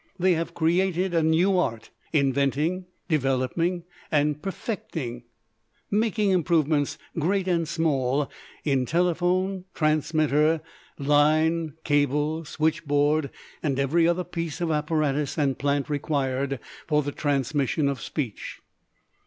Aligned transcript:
They 0.17 0.33
have 0.33 0.55
created 0.55 1.13
a 1.13 1.21
new 1.21 1.59
art, 1.59 1.91
inventing, 2.11 2.87
developing, 3.07 3.83
and 4.11 4.41
perfecting, 4.41 5.25
making 5.91 6.31
improvements 6.31 6.97
great 7.19 7.47
and 7.47 7.67
small 7.67 8.27
in 8.65 8.87
telephone, 8.87 9.65
transmitter, 9.75 10.61
line, 10.97 11.75
cable, 11.83 12.45
switchboard, 12.45 13.29
and 13.61 13.77
every 13.77 14.07
other 14.07 14.23
piece 14.23 14.59
of 14.59 14.71
apparatus 14.71 15.37
and 15.37 15.59
plant 15.59 15.87
required 15.87 16.59
for 16.87 17.03
the 17.03 17.11
transmission 17.11 17.87
of 17.87 18.01
speech. 18.01 18.59